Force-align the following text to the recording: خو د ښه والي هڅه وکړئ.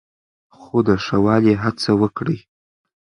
خو 0.57 0.77
د 0.87 0.89
ښه 1.03 1.17
والي 1.25 1.53
هڅه 1.63 1.91
وکړئ. 2.01 2.39